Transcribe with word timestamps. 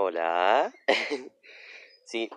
Hola. 0.00 0.72
sí, 2.04 2.30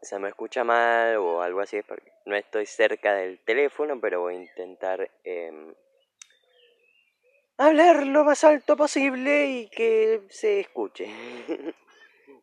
se 0.00 0.18
me 0.20 0.28
escucha 0.28 0.62
mal 0.62 1.16
o 1.16 1.42
algo 1.42 1.58
así, 1.58 1.82
porque 1.82 2.12
no 2.24 2.36
estoy 2.36 2.66
cerca 2.66 3.14
del 3.14 3.40
teléfono, 3.40 4.00
pero 4.00 4.20
voy 4.20 4.36
a 4.36 4.42
intentar 4.42 5.10
em, 5.24 5.74
hablar 7.56 8.06
lo 8.06 8.22
más 8.22 8.44
alto 8.44 8.76
posible 8.76 9.46
y 9.46 9.68
que 9.70 10.22
se 10.30 10.60
escuche. 10.60 11.08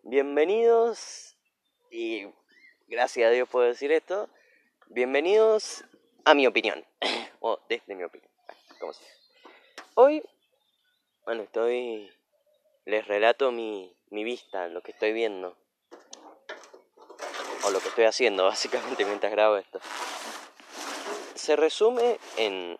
Bienvenidos, 0.04 1.38
y 1.90 2.28
gracias 2.90 3.30
a 3.30 3.32
Dios 3.32 3.48
puedo 3.48 3.68
decir 3.68 3.94
esto, 3.94 4.28
bienvenidos 4.88 5.86
a 6.26 6.34
mi 6.34 6.46
opinión, 6.46 6.86
o 7.40 7.58
desde 7.70 7.96
mi 7.96 8.04
opinión, 8.04 8.30
como 8.82 8.92
sea. 8.92 9.08
Hoy, 9.94 10.22
bueno, 11.24 11.44
estoy, 11.44 12.12
les 12.84 13.08
relato 13.08 13.54
mi, 13.54 13.96
mi 14.12 14.24
vista, 14.24 14.68
lo 14.68 14.82
que 14.82 14.92
estoy 14.92 15.14
viendo. 15.14 15.58
O 17.66 17.72
lo 17.72 17.80
que 17.80 17.90
estoy 17.90 18.06
haciendo, 18.06 18.44
básicamente, 18.46 19.06
mientras 19.06 19.32
grabo 19.32 19.58
esto. 19.58 19.80
Se 21.36 21.56
resume 21.56 22.20
en 22.38 22.78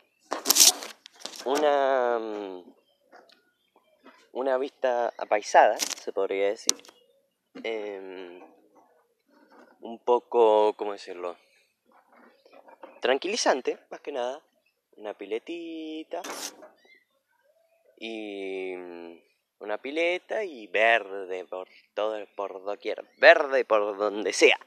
una, 1.46 2.20
mm, 2.20 2.64
una 4.34 4.58
vista 4.58 5.14
apaisada, 5.18 5.78
se 5.78 6.12
podría 6.12 6.48
decir. 6.48 6.76
Em, 7.64 8.42
un 9.82 10.00
poco, 10.00 10.74
¿cómo 10.76 10.92
decirlo? 10.92 11.38
Tranquilizante, 13.00 13.80
más 13.90 14.02
que 14.02 14.12
nada. 14.12 14.42
Una 14.98 15.14
piletita. 15.14 16.22
Y 17.98 18.76
mm, 18.76 19.29
una 19.60 19.78
pileta 19.78 20.44
y 20.44 20.68
verde 20.68 21.46
por 21.46 21.68
todo, 21.94 22.26
por 22.36 22.64
doquier, 22.64 23.06
verde 23.18 23.66
por 23.66 23.98
donde 23.98 24.34
sea. 24.34 24.60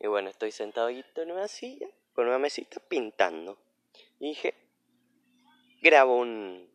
Y 0.00 0.06
bueno, 0.06 0.30
estoy 0.30 0.52
sentadito 0.52 1.22
en 1.22 1.32
una 1.32 1.48
silla, 1.48 1.88
con 2.14 2.26
una 2.26 2.38
mesita, 2.38 2.80
pintando. 2.80 3.58
Y 4.20 4.28
dije, 4.28 4.54
grabo 5.80 6.18
un, 6.18 6.68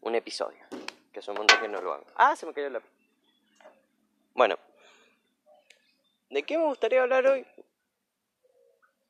un 0.00 0.14
episodio, 0.14 0.64
que 1.12 1.22
son 1.22 1.32
un 1.32 1.38
montón 1.38 1.60
que 1.60 1.68
no 1.68 1.80
lo 1.80 1.94
hago. 1.94 2.06
Ah, 2.16 2.36
se 2.36 2.46
me 2.46 2.52
cayó 2.52 2.70
la... 2.70 2.82
Bueno, 4.34 4.58
¿de 6.30 6.42
qué 6.42 6.58
me 6.58 6.64
gustaría 6.64 7.02
hablar 7.02 7.26
hoy? 7.26 7.46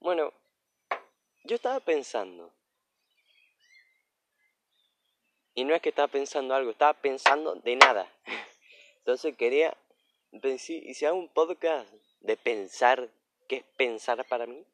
Bueno, 0.01 0.33
yo 1.45 1.55
estaba 1.57 1.81
pensando 1.81 2.53
y 5.55 5.65
no 5.65 5.75
es 5.75 5.81
que 5.81 5.91
estaba 5.91 6.09
pensando 6.09 6.55
algo, 6.55 6.71
estaba 6.71 6.95
pensando 6.95 7.55
de 7.57 7.77
nada. 7.77 8.11
Entonces 8.99 9.37
quería 9.37 9.77
decir, 10.33 10.83
¿y 10.85 10.95
si 10.95 11.07
hago 11.07 11.17
un 11.17 11.29
podcast 11.29 11.91
de 12.21 12.37
pensar? 12.37 13.09
¿Qué 13.49 13.57
es 13.57 13.65
pensar 13.77 14.27
para 14.27 14.47
mí? 14.47 14.65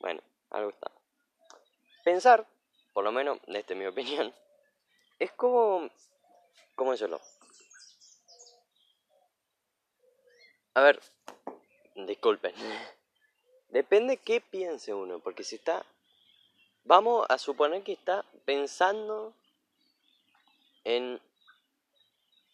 Bueno, 0.00 0.22
algo 0.50 0.70
está. 0.70 0.90
Pensar, 2.04 2.46
por 2.92 3.04
lo 3.04 3.12
menos 3.12 3.38
desde 3.46 3.74
mi 3.74 3.86
opinión, 3.86 4.34
es 5.18 5.32
como... 5.32 5.90
¿Cómo 6.74 6.92
decirlo? 6.92 7.20
A 10.74 10.82
ver, 10.82 11.00
disculpen. 11.96 12.54
Depende 13.68 14.16
qué 14.16 14.40
piense 14.40 14.94
uno, 14.94 15.18
porque 15.18 15.44
si 15.44 15.56
está... 15.56 15.84
Vamos 16.84 17.26
a 17.28 17.36
suponer 17.36 17.82
que 17.82 17.92
está 17.92 18.24
pensando 18.46 19.34
en, 20.88 21.20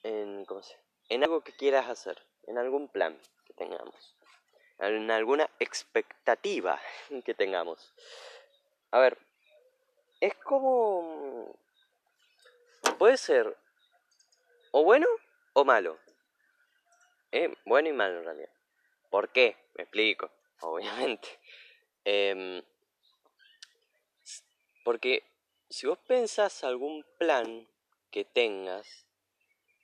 en, 0.03 0.45
¿cómo 0.45 0.61
se? 0.61 0.77
en 1.09 1.23
algo 1.23 1.43
que 1.43 1.53
quieras 1.53 1.89
hacer, 1.89 2.21
en 2.49 2.59
algún 2.59 2.89
plan 2.89 3.17
que 3.47 3.55
tengamos, 3.55 4.17
en 4.81 5.09
alguna 5.13 5.49
expectativa 5.61 6.81
que 7.25 7.33
tengamos. 7.35 7.95
A 8.91 8.99
ver, 8.99 9.19
es 10.21 10.35
como... 10.35 11.57
Puede 12.99 13.17
ser 13.17 13.57
o 14.73 14.83
bueno 14.83 15.07
o 15.53 15.65
malo. 15.65 15.99
Bueno 17.65 17.89
y 17.89 17.93
malo 17.93 18.19
en 18.19 18.25
realidad. 18.25 18.53
¿Por 19.11 19.31
qué? 19.31 19.57
Me 19.75 19.85
explico, 19.85 20.31
obviamente. 20.61 21.29
Eh, 22.05 22.63
porque 24.85 25.23
si 25.71 25.87
vos 25.87 25.99
pensás 25.99 26.65
algún 26.65 27.05
plan 27.17 27.69
que 28.15 28.25
tengas 28.25 28.87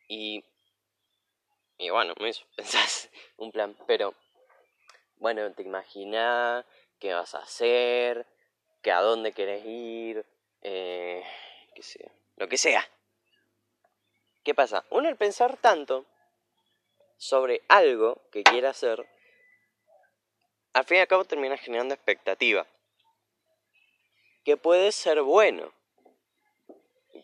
y, 0.07 0.45
y 1.79 1.91
bueno, 1.91 2.15
eso, 2.21 2.45
pensás 2.57 3.11
un 3.37 3.51
plan, 3.51 3.77
pero 3.89 4.15
bueno, 5.17 5.53
te 5.53 5.65
imaginas 5.65 6.65
qué 7.01 7.13
vas 7.13 7.35
a 7.35 7.39
hacer, 7.39 8.29
que 8.83 8.93
a 8.93 9.01
dónde 9.01 9.33
querés 9.33 9.67
ir, 9.67 10.25
eh, 10.63 11.25
que 11.75 11.83
sea, 11.83 12.09
lo 12.37 12.49
que 12.49 12.57
sea. 12.57 12.89
¿Qué 14.45 14.55
pasa? 14.55 14.85
Uno 14.91 15.09
al 15.09 15.17
pensar 15.17 15.57
tanto 15.57 16.07
sobre 17.17 17.63
algo 17.67 18.23
que 18.31 18.45
quiere 18.45 18.69
hacer, 18.69 19.09
al 20.73 20.85
fin 20.85 20.99
y 20.99 21.01
al 21.01 21.09
cabo 21.09 21.25
termina 21.25 21.59
generando 21.59 21.95
expectativa. 21.95 22.65
Que 24.45 24.57
puede 24.57 24.93
ser 24.93 25.21
bueno, 25.23 25.73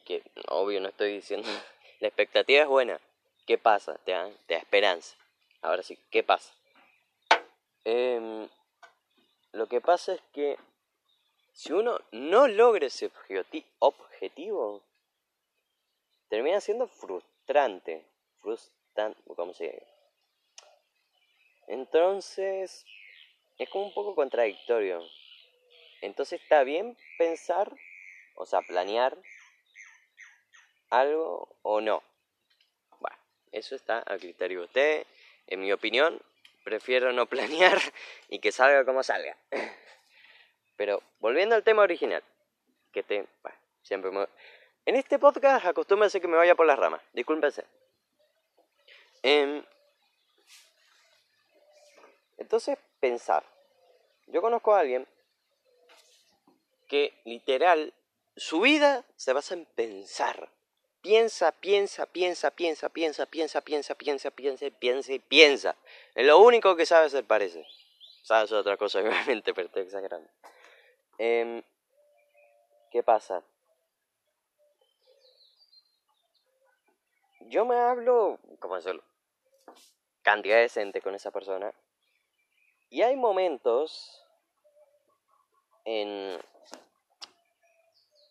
que 0.06 0.22
obvio 0.48 0.80
no 0.80 0.88
estoy 0.88 1.12
diciendo, 1.12 1.48
la 2.00 2.08
expectativa 2.08 2.62
es 2.62 2.68
buena. 2.68 3.00
¿Qué 3.46 3.58
pasa? 3.58 3.98
Te 4.04 4.12
da, 4.12 4.30
te 4.46 4.54
da 4.54 4.60
esperanza. 4.60 5.16
Ahora 5.60 5.82
sí, 5.82 5.98
¿qué 6.10 6.22
pasa? 6.22 6.54
Em, 7.84 8.48
lo 9.52 9.68
que 9.68 9.80
pasa 9.80 10.14
es 10.14 10.20
que 10.32 10.56
si 11.52 11.72
uno 11.72 12.00
no 12.12 12.48
logra 12.48 12.86
ese 12.86 13.10
objetivo, 13.78 14.82
termina 16.28 16.60
siendo 16.60 16.88
frustrante. 16.88 18.04
Frustrante, 18.40 19.20
¿cómo 19.34 19.54
se 19.54 19.66
llama? 19.66 19.86
Entonces, 21.68 22.84
es 23.58 23.68
como 23.70 23.86
un 23.86 23.94
poco 23.94 24.14
contradictorio. 24.14 25.02
Entonces 26.00 26.42
está 26.42 26.62
bien 26.62 26.96
pensar, 27.18 27.72
o 28.34 28.46
sea, 28.46 28.62
planear 28.62 29.16
algo 30.90 31.48
o 31.62 31.80
no. 31.80 32.02
Bueno, 33.00 33.16
eso 33.52 33.74
está 33.74 34.02
a 34.06 34.18
criterio 34.18 34.60
de 34.60 34.64
usted. 34.64 35.06
En 35.46 35.60
mi 35.60 35.72
opinión, 35.72 36.20
prefiero 36.64 37.12
no 37.12 37.26
planear 37.30 37.78
y 38.28 38.38
que 38.38 38.52
salga 38.52 38.84
como 38.84 39.02
salga. 39.02 39.36
Pero 40.76 41.02
volviendo 41.20 41.54
al 41.54 41.64
tema 41.64 41.82
original, 41.82 42.22
que 42.92 43.02
te, 43.02 43.26
bueno, 43.42 43.58
siempre 43.82 44.10
En 44.84 44.96
este 44.96 45.18
podcast 45.18 45.64
acostúmbense 45.64 46.20
que 46.20 46.28
me 46.28 46.36
vaya 46.36 46.54
por 46.54 46.66
las 46.66 46.78
ramas, 46.78 47.00
discúlpense. 47.12 47.64
Em, 49.22 49.64
entonces, 52.36 52.78
pensar. 53.00 53.44
Yo 54.26 54.42
conozco 54.42 54.74
a 54.74 54.80
alguien 54.80 55.06
que 56.88 57.20
literal, 57.24 57.92
su 58.36 58.60
vida 58.60 59.04
se 59.16 59.32
basa 59.32 59.54
en 59.54 59.64
pensar 59.64 60.48
piensa, 61.06 61.52
piensa, 61.52 62.04
piensa, 62.04 62.50
piensa, 62.50 62.88
piensa, 62.90 62.90
piensa, 63.26 63.60
piensa, 63.60 63.94
piensa, 63.94 64.30
piensa, 64.32 64.70
piensa 64.70 65.12
piensa. 65.28 65.76
Es 66.16 66.26
lo 66.26 66.38
único 66.38 66.74
que 66.74 66.84
sabe 66.84 67.06
hacer, 67.06 67.24
parece. 67.24 67.64
Sabes 68.24 68.50
otra 68.50 68.76
cosa, 68.76 68.98
obviamente, 69.02 69.54
pero 69.54 69.68
estoy 69.68 69.84
exagerando. 69.84 70.28
Eh, 71.18 71.62
¿Qué 72.90 73.04
pasa? 73.04 73.44
Yo 77.42 77.64
me 77.64 77.76
hablo, 77.76 78.40
¿cómo 78.58 78.74
decirlo? 78.74 79.04
Cantidad 80.22 80.56
decente 80.56 81.00
con 81.00 81.14
esa 81.14 81.30
persona. 81.30 81.72
Y 82.90 83.02
hay 83.02 83.14
momentos 83.14 84.24
en, 85.84 86.36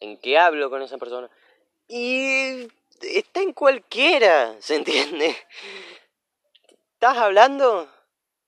en 0.01 0.17
que 0.19 0.37
hablo 0.37 0.69
con 0.69 0.81
esa 0.81 0.97
persona 0.97 1.29
y 1.87 2.67
está 3.01 3.41
en 3.41 3.53
cualquiera, 3.53 4.55
¿se 4.59 4.75
entiende? 4.75 5.35
¿Estás 6.93 7.17
hablando? 7.17 7.89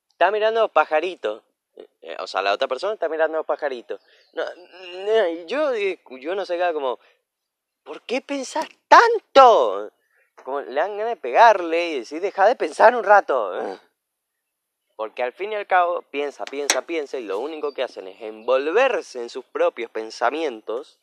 Está 0.09 0.31
mirando 0.31 0.61
los 0.61 0.71
pajaritos. 0.71 1.43
Eh, 2.01 2.15
o 2.19 2.27
sea, 2.27 2.41
la 2.41 2.53
otra 2.53 2.67
persona 2.67 2.93
está 2.93 3.07
mirando 3.09 3.37
los 3.37 3.45
pajaritos. 3.45 4.01
No, 4.33 4.43
yo, 5.45 5.73
yo 5.75 6.35
no 6.35 6.45
sé, 6.45 6.57
como, 6.73 6.99
¿por 7.83 8.01
qué 8.01 8.21
pensás 8.21 8.67
tanto? 8.87 9.91
Como 10.43 10.61
le 10.61 10.73
dan 10.73 10.97
ganas 10.97 11.13
de 11.13 11.21
pegarle 11.21 11.89
y 11.89 11.99
decir, 11.99 12.21
deja 12.21 12.47
de 12.47 12.55
pensar 12.55 12.95
un 12.95 13.03
rato. 13.03 13.79
Porque 14.95 15.21
al 15.21 15.33
fin 15.33 15.51
y 15.51 15.55
al 15.55 15.67
cabo, 15.67 16.01
piensa, 16.01 16.43
piensa, 16.45 16.81
piensa, 16.81 17.19
y 17.19 17.23
lo 17.23 17.37
único 17.37 17.73
que 17.73 17.83
hacen 17.83 18.07
es 18.07 18.19
envolverse 18.21 19.21
en 19.21 19.29
sus 19.29 19.45
propios 19.45 19.91
pensamientos 19.91 20.99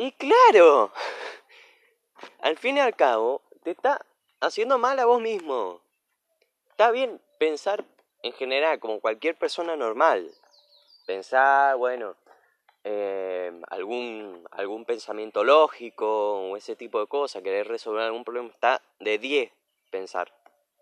y 0.00 0.12
claro, 0.12 0.90
al 2.40 2.56
fin 2.56 2.78
y 2.78 2.80
al 2.80 2.96
cabo, 2.96 3.42
te 3.62 3.72
está 3.72 4.00
haciendo 4.40 4.78
mal 4.78 4.98
a 4.98 5.04
vos 5.04 5.20
mismo. 5.20 5.82
Está 6.70 6.90
bien 6.90 7.20
pensar 7.38 7.84
en 8.22 8.32
general 8.32 8.80
como 8.80 9.02
cualquier 9.02 9.36
persona 9.36 9.76
normal. 9.76 10.32
Pensar, 11.06 11.76
bueno, 11.76 12.16
eh, 12.82 13.52
algún, 13.68 14.48
algún 14.52 14.86
pensamiento 14.86 15.44
lógico 15.44 16.48
o 16.48 16.56
ese 16.56 16.76
tipo 16.76 16.98
de 16.98 17.06
cosas, 17.06 17.42
querer 17.42 17.68
resolver 17.68 18.04
algún 18.04 18.24
problema, 18.24 18.48
está 18.48 18.80
de 19.00 19.18
10 19.18 19.52
pensar. 19.90 20.32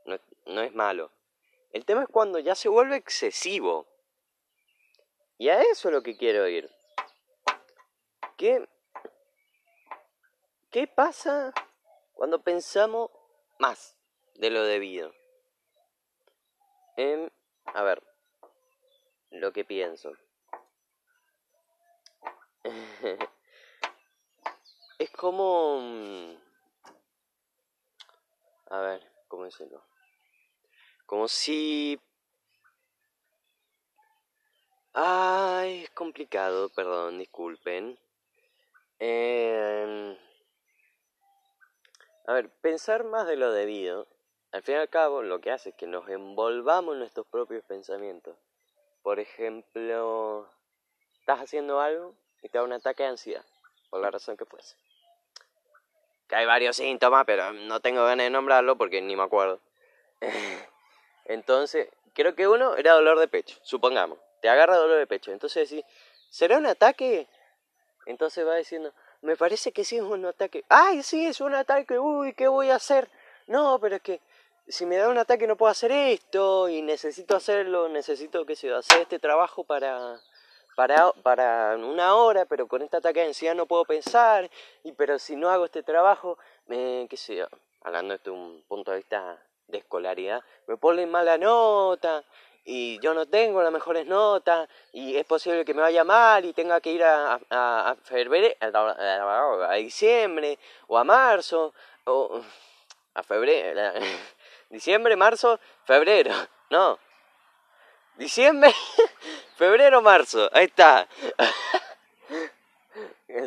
No, 0.05 0.17
no 0.47 0.63
es 0.63 0.73
malo. 0.77 1.11
El 1.73 1.85
tema 1.85 2.05
es 2.05 2.09
cuando 2.09 2.39
ya 2.39 2.55
se 2.55 2.69
vuelve 2.69 2.95
excesivo. 2.95 3.89
Y 5.39 5.49
a 5.49 5.61
eso 5.61 5.89
es 5.89 5.93
lo 5.93 6.05
que 6.05 6.17
quiero 6.17 6.47
ir. 6.47 6.71
¿Qué, 8.37 8.65
qué 10.71 10.87
pasa 10.87 11.53
cuando 12.13 12.43
pensamos 12.43 13.11
más 13.59 13.97
de 14.35 14.51
lo 14.51 14.63
debido? 14.63 15.13
Em, 16.97 17.31
a 17.67 17.83
ver, 17.83 18.03
lo 19.31 19.53
que 19.53 19.65
pienso. 19.65 20.13
es 24.99 25.11
como... 25.11 25.81
Mm, 25.81 26.37
a 28.71 28.81
ver, 28.81 29.13
¿cómo 29.29 29.45
decirlo? 29.45 29.85
Como 31.07 31.29
si... 31.29 32.01
Ay, 34.93 35.85
es 35.85 35.91
complicado, 35.91 36.69
perdón, 36.71 37.19
disculpen. 37.19 37.99
Eh... 38.99 40.19
A 42.29 42.35
ver, 42.35 42.51
pensar 42.61 43.05
más 43.05 43.27
de 43.27 43.37
lo 43.37 43.53
debido, 43.53 44.07
al 44.53 44.63
fin 44.63 44.75
y 44.75 44.79
al 44.79 44.91
cabo, 44.91 45.23
lo 45.23 45.41
que 45.41 45.51
hace 45.51 45.71
es 45.71 45.75
que 45.75 45.87
nos 45.87 46.07
envolvamos 46.11 46.93
en 46.93 46.99
nuestros 46.99 47.27
propios 47.27 47.65
pensamientos. 47.65 48.37
Por 49.03 49.19
ejemplo, 49.19 50.47
estás 51.21 51.41
haciendo 51.41 51.81
algo 51.81 52.15
y 52.43 52.51
te 52.51 52.59
da 52.59 52.65
un 52.65 52.75
ataque 52.75 53.05
de 53.05 53.09
ansiedad, 53.09 53.47
por 53.89 54.03
la 54.03 54.11
razón 54.11 54.37
que 54.37 54.45
fuese. 54.45 54.77
Que 56.29 56.37
hay 56.37 56.45
varios 56.45 56.77
síntomas, 56.77 57.25
pero 57.25 57.55
no 57.55 57.81
tengo 57.81 58.05
ganas 58.05 58.27
de 58.27 58.31
nombrarlo 58.31 58.77
porque 58.77 59.01
ni 59.01 59.17
me 59.17 59.23
acuerdo. 59.23 59.59
Entonces, 61.25 61.89
creo 62.13 62.35
que 62.35 62.47
uno 62.47 62.77
era 62.77 62.93
dolor 62.93 63.19
de 63.21 63.29
pecho, 63.29 63.59
supongamos. 63.63 64.19
Te 64.43 64.51
agarra 64.51 64.77
dolor 64.77 64.99
de 64.99 65.07
pecho. 65.07 65.33
Entonces 65.33 65.71
decís, 65.71 65.87
¿será 66.29 66.59
un 66.59 66.67
ataque? 66.67 67.27
Entonces 68.05 68.47
va 68.47 68.57
diciendo, 68.57 68.93
me 69.23 69.37
parece 69.37 69.73
que 69.73 69.85
sí 69.85 69.97
es 69.97 70.03
un 70.03 70.25
ataque. 70.25 70.65
¡Ay, 70.69 71.03
sí, 71.03 71.27
es 71.27 71.41
un 71.41 71.55
ataque! 71.55 71.99
¡Uy, 71.99 72.35
qué 72.35 72.49
voy 72.49 72.71
a 72.71 72.77
hacer! 72.77 73.11
No, 73.47 73.79
pero 73.81 73.97
es 73.97 74.03
que 74.03 74.21
si 74.69 74.85
me 74.85 74.97
da 74.97 75.09
un 75.09 75.19
ataque 75.19 75.47
no 75.47 75.57
puedo 75.57 75.71
hacer 75.71 75.91
esto 75.91 76.69
y 76.69 76.83
necesito 76.83 77.35
hacerlo, 77.35 77.89
necesito, 77.89 78.45
qué 78.45 78.55
sé 78.55 78.69
yo, 78.69 78.77
hacer 78.77 79.01
este 79.01 79.19
trabajo 79.19 79.65
para, 79.65 80.21
para, 80.77 81.13
para 81.23 81.77
una 81.77 82.15
hora, 82.15 82.45
pero 82.45 82.69
con 82.69 82.83
este 82.83 82.99
ataque 82.99 83.21
de 83.21 83.29
ansiedad 83.29 83.55
no 83.55 83.67
puedo 83.67 83.85
pensar, 83.85 84.51
y 84.85 84.93
pero 84.93 85.19
si 85.19 85.37
no 85.37 85.49
hago 85.49 85.65
este 85.65 85.83
trabajo, 85.83 86.39
me, 86.67 87.07
qué 87.09 87.17
sé 87.17 87.37
yo, 87.37 87.47
hablando 87.81 88.17
desde 88.17 88.31
un 88.31 88.63
punto 88.69 88.91
de 88.91 88.99
vista 88.99 89.43
de 89.69 89.79
escolaridad, 89.79 90.43
me 90.67 90.77
ponen 90.77 91.11
mala 91.11 91.39
nota, 91.39 92.25
y 92.71 92.99
yo 92.99 93.15
no 93.15 93.25
tengo 93.25 93.63
las 93.63 93.73
mejores 93.73 94.05
notas 94.05 94.69
y 94.93 95.17
es 95.17 95.25
posible 95.25 95.65
que 95.65 95.73
me 95.73 95.81
vaya 95.81 96.05
mal 96.05 96.45
y 96.45 96.53
tenga 96.53 96.83
que 96.83 96.93
ir 96.93 97.03
a, 97.03 97.41
a, 97.49 97.97
febrero, 98.03 98.55
a, 98.61 99.75
diciembre 99.77 100.59
o 100.87 100.99
a 100.99 101.03
marzo 101.03 101.73
o 102.05 102.43
a 103.15 103.23
febrero, 103.23 103.95
diciembre, 104.69 105.17
marzo, 105.17 105.59
febrero, 105.85 106.31
no, 106.71 106.99
diciembre, 108.17 108.71
febrero, 109.57 110.03
marzo, 110.03 110.51
ahí 110.53 110.67
está. 110.67 111.09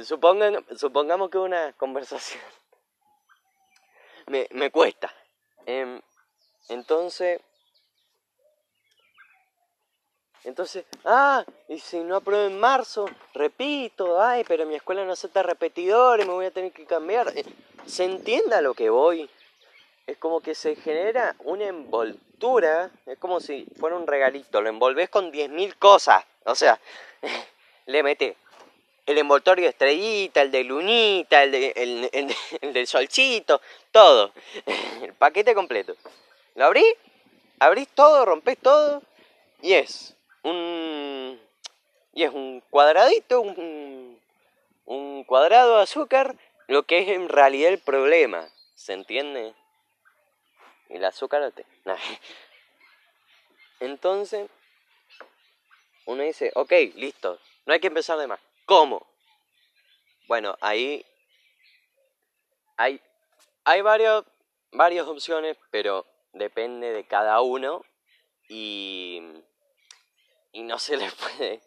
Supongan, 0.04 0.66
supongamos 0.76 1.30
que 1.30 1.38
una 1.38 1.74
conversación 1.74 2.42
me, 4.26 4.48
me 4.50 4.72
cuesta. 4.72 5.14
Em, 5.68 6.02
entonces 6.70 7.40
entonces, 10.44 10.86
ah, 11.06 11.46
y 11.68 11.80
si 11.80 12.00
no 12.00 12.16
apruebo 12.16 12.48
en 12.48 12.60
marzo, 12.60 13.06
repito, 13.34 14.20
ay, 14.20 14.44
pero 14.48 14.66
mi 14.66 14.76
escuela 14.76 15.06
no 15.06 15.14
acepta 15.14 15.44
repetidores, 15.44 16.26
me 16.26 16.34
voy 16.34 16.48
a 16.48 16.52
tener 16.52 16.72
que 16.72 16.86
cambiar. 16.86 17.32
Eh, 17.36 17.46
¿Se 17.86 18.06
entienda 18.06 18.62
lo 18.62 18.74
que 18.74 18.90
voy? 18.90 19.30
Es 20.08 20.18
como 20.18 20.42
que 20.42 20.56
se 20.56 20.76
genera 20.76 21.36
una 21.40 21.66
envoltura, 21.66 22.90
es 23.06 23.20
como 23.20 23.40
si 23.40 23.68
fuera 23.80 23.96
un 23.96 24.08
regalito, 24.08 24.62
lo 24.62 24.70
envolves 24.70 25.10
con 25.10 25.32
10.000 25.32 25.78
cosas. 25.78 26.26
O 26.46 26.56
sea, 26.56 26.80
le 27.86 28.02
mete 28.02 28.36
el 29.06 29.20
envoltorio 29.20 29.66
de 29.66 29.70
estrellita, 29.70 30.42
el 30.42 30.50
de 30.50 30.64
lunita, 30.64 31.44
el, 31.44 31.52
de, 31.52 31.74
el, 31.76 32.10
el 32.60 32.74
del 32.74 32.88
solcito, 32.88 33.62
todo. 33.92 34.32
El 35.02 35.14
paquete 35.14 35.56
completo. 35.56 35.96
Lo 36.56 36.66
abrí, 36.66 36.86
abrís 37.60 37.88
todo, 37.90 38.26
rompés 38.26 38.58
todo 38.60 39.02
y 39.62 39.74
es 39.74 40.16
un 40.44 41.40
y 42.14 42.24
es 42.24 42.34
un 42.34 42.62
cuadradito, 42.70 43.42
un, 43.42 44.20
un 44.86 45.24
cuadrado 45.24 45.78
de 45.78 45.84
azúcar, 45.84 46.36
lo 46.68 46.84
que 46.84 47.00
es 47.00 47.10
en 47.10 47.30
realidad 47.30 47.72
el 47.72 47.80
problema, 47.80 48.50
¿se 48.76 48.94
entiende? 48.94 49.54
El 50.90 51.06
azúcar 51.06 51.52
te... 51.54 51.66
Entonces, 53.80 54.50
uno 56.06 56.24
dice, 56.24 56.52
ok, 56.56 56.72
listo, 56.96 57.40
no 57.66 57.74
hay 57.74 57.80
que 57.80 57.88
empezar 57.88 58.18
de 58.18 58.28
más. 58.28 58.40
¿Cómo? 58.66 59.08
Bueno, 60.28 60.58
ahí 60.62 61.06
hay, 62.78 63.02
hay 63.64 63.82
varios, 63.82 64.26
varias 64.72 65.08
opciones, 65.08 65.58
pero 65.72 66.06
depende 66.34 66.92
de 66.92 67.06
cada 67.06 67.42
uno 67.42 67.84
y 68.50 69.22
y 70.52 70.64
no 70.64 70.80
se 70.80 70.98
le 70.98 71.10
puede, 71.12 71.62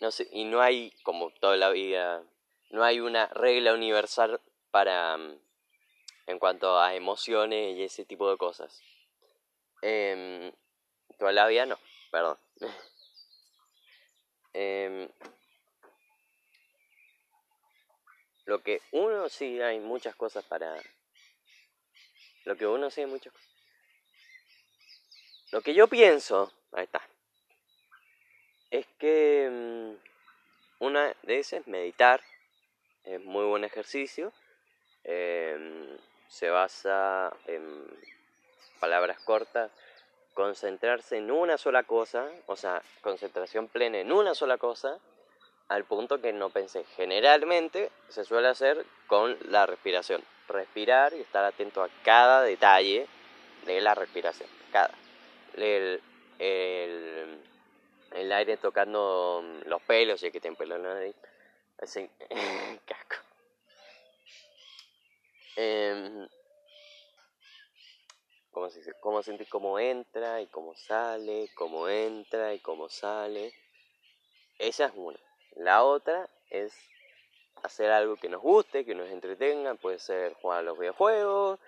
no 0.00 0.10
sé, 0.10 0.28
y 0.32 0.44
no 0.44 0.60
hay, 0.60 0.92
como 1.02 1.30
toda 1.30 1.56
la 1.56 1.70
vida, 1.70 2.22
no 2.70 2.84
hay 2.84 3.00
una 3.00 3.26
regla 3.28 3.74
universal 3.74 4.40
para, 4.70 5.16
mm, 5.16 5.38
en 6.26 6.38
cuanto 6.38 6.78
a 6.78 6.94
emociones 6.94 7.76
y 7.76 7.82
ese 7.84 8.04
tipo 8.04 8.30
de 8.30 8.36
cosas. 8.36 8.80
Eh, 9.82 10.52
toda 11.18 11.32
la 11.32 11.46
vida 11.46 11.66
no, 11.66 11.78
perdón. 12.10 12.38
eh, 14.54 15.08
lo 18.44 18.62
que 18.62 18.80
uno 18.92 19.28
sí 19.28 19.60
hay 19.60 19.78
muchas 19.78 20.14
cosas 20.16 20.44
para 20.44 20.74
lo 22.44 22.56
que 22.56 22.66
uno 22.66 22.90
sí 22.90 23.00
hay 23.00 23.06
muchas 23.06 23.32
cosas 23.32 23.48
lo 25.52 25.62
que 25.62 25.74
yo 25.74 25.86
pienso 25.86 26.52
ahí 26.72 26.84
está 26.84 27.00
es 28.72 28.86
que 28.98 29.48
mm, 29.50 30.84
una 30.84 31.14
de 31.22 31.38
esas 31.38 31.60
es 31.60 31.66
meditar, 31.68 32.20
es 33.04 33.22
muy 33.22 33.44
buen 33.44 33.64
ejercicio, 33.64 34.32
em, 35.04 35.96
se 36.28 36.48
basa 36.48 37.32
en 37.46 37.86
palabras 38.80 39.20
cortas, 39.20 39.70
concentrarse 40.32 41.18
en 41.18 41.30
una 41.30 41.58
sola 41.58 41.82
cosa, 41.82 42.26
o 42.46 42.56
sea, 42.56 42.82
concentración 43.02 43.68
plena 43.68 43.98
en 43.98 44.10
una 44.10 44.34
sola 44.34 44.56
cosa, 44.56 44.98
al 45.68 45.84
punto 45.84 46.20
que 46.22 46.32
no 46.32 46.48
pensé. 46.48 46.84
Generalmente 46.96 47.90
se 48.08 48.24
suele 48.24 48.48
hacer 48.48 48.84
con 49.06 49.36
la 49.50 49.66
respiración. 49.66 50.22
Respirar 50.48 51.12
y 51.12 51.20
estar 51.20 51.44
atento 51.44 51.82
a 51.82 51.90
cada 52.02 52.42
detalle 52.42 53.06
de 53.66 53.80
la 53.82 53.94
respiración. 53.94 54.48
Cada. 54.72 54.94
el 55.54 56.00
aire 58.32 58.56
tocando 58.56 59.42
mm, 59.42 59.68
los 59.68 59.82
pelos, 59.82 60.22
y 60.22 60.30
que 60.30 60.40
tienen 60.40 60.56
pelo 60.56 60.76
en 60.76 60.82
la 60.82 60.94
nariz. 60.94 61.16
Así, 61.78 62.08
casco. 62.86 63.16
Eh, 65.56 66.26
¿cómo, 68.50 68.70
se 68.70 68.78
dice? 68.78 68.94
¿Cómo 69.48 69.78
entra 69.78 70.40
y 70.40 70.46
cómo 70.46 70.74
sale? 70.74 71.50
¿Cómo 71.54 71.88
entra 71.88 72.54
y 72.54 72.60
cómo 72.60 72.88
sale? 72.88 73.52
Esa 74.58 74.86
es 74.86 74.92
una. 74.94 75.18
La 75.56 75.82
otra 75.84 76.28
es 76.50 76.74
hacer 77.62 77.90
algo 77.90 78.16
que 78.16 78.28
nos 78.28 78.40
guste, 78.40 78.84
que 78.84 78.94
nos 78.94 79.10
entretenga. 79.10 79.74
Puede 79.74 79.98
ser 79.98 80.34
jugar 80.34 80.60
a 80.60 80.62
los 80.62 80.78
videojuegos, 80.78 81.58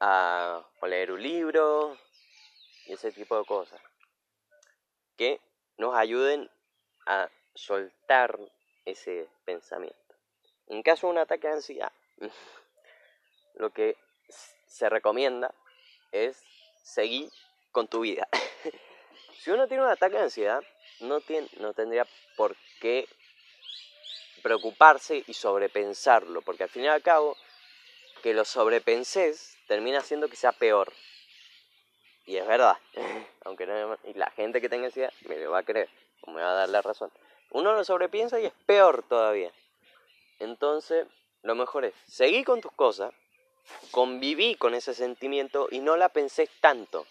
a, 0.00 0.64
leer 0.82 1.12
un 1.12 1.22
libro 1.22 1.96
y 2.86 2.92
ese 2.94 3.12
tipo 3.12 3.38
de 3.38 3.44
cosas 3.44 3.80
que 5.20 5.38
nos 5.76 5.94
ayuden 5.94 6.50
a 7.04 7.28
soltar 7.54 8.38
ese 8.86 9.28
pensamiento. 9.44 10.14
En 10.66 10.82
caso 10.82 11.08
de 11.08 11.10
un 11.10 11.18
ataque 11.18 11.46
de 11.46 11.52
ansiedad, 11.52 11.92
lo 13.56 13.68
que 13.68 13.98
se 14.66 14.88
recomienda 14.88 15.54
es 16.10 16.42
seguir 16.82 17.30
con 17.70 17.86
tu 17.86 18.00
vida. 18.00 18.26
si 19.42 19.50
uno 19.50 19.68
tiene 19.68 19.82
un 19.82 19.90
ataque 19.90 20.16
de 20.16 20.22
ansiedad, 20.22 20.62
no, 21.00 21.20
tiene, 21.20 21.48
no 21.58 21.74
tendría 21.74 22.06
por 22.38 22.56
qué 22.80 23.06
preocuparse 24.42 25.22
y 25.26 25.34
sobrepensarlo, 25.34 26.40
porque 26.40 26.62
al 26.62 26.70
fin 26.70 26.84
y 26.84 26.88
al 26.88 27.02
cabo, 27.02 27.36
que 28.22 28.32
lo 28.32 28.46
sobrepenses 28.46 29.58
termina 29.66 29.98
haciendo 29.98 30.30
que 30.30 30.36
sea 30.36 30.52
peor. 30.52 30.90
Y 32.26 32.36
es 32.36 32.46
verdad, 32.46 32.76
aunque 33.44 33.66
no, 33.66 33.98
y 34.04 34.14
la 34.14 34.30
gente 34.30 34.60
que 34.60 34.68
tenga 34.68 34.86
ansiedad 34.86 35.12
me 35.26 35.38
lo 35.38 35.50
va 35.50 35.58
a 35.58 35.62
creer, 35.62 35.88
o 36.22 36.30
me 36.30 36.42
va 36.42 36.52
a 36.52 36.54
dar 36.54 36.68
la 36.68 36.82
razón. 36.82 37.10
Uno 37.50 37.72
lo 37.72 37.84
sobrepiensa 37.84 38.38
y 38.40 38.46
es 38.46 38.52
peor 38.66 39.02
todavía. 39.08 39.52
Entonces, 40.38 41.06
lo 41.42 41.54
mejor 41.54 41.84
es 41.84 41.94
seguir 42.06 42.44
con 42.44 42.60
tus 42.60 42.72
cosas, 42.72 43.12
conviví 43.90 44.54
con 44.54 44.74
ese 44.74 44.94
sentimiento 44.94 45.68
y 45.70 45.80
no 45.80 45.96
la 45.96 46.08
pensé 46.08 46.48
tanto. 46.60 47.06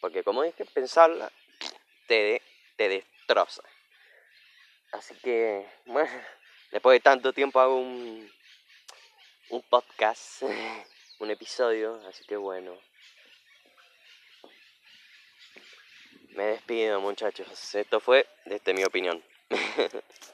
Porque 0.00 0.22
como 0.22 0.42
dije, 0.42 0.64
pensarla 0.66 1.30
te, 2.06 2.42
te 2.76 2.88
destroza. 2.88 3.62
Así 4.92 5.14
que, 5.16 5.66
bueno, 5.86 6.10
después 6.70 6.94
de 6.94 7.00
tanto 7.00 7.32
tiempo 7.32 7.60
hago 7.60 7.76
un, 7.76 8.30
un 9.50 9.62
podcast, 9.62 10.42
un 11.20 11.30
episodio, 11.30 12.00
así 12.06 12.24
que 12.24 12.36
bueno. 12.36 12.76
Me 16.34 16.46
despido 16.46 17.00
muchachos, 17.00 17.74
esto 17.76 18.00
fue 18.00 18.26
desde 18.44 18.74
mi 18.74 18.82
opinión. 18.82 19.22